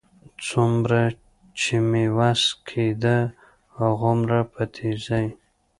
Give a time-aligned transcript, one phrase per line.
[0.47, 1.01] څومره
[1.59, 3.17] چې مې وس کېده،
[3.79, 5.27] هغومره په تېزۍ.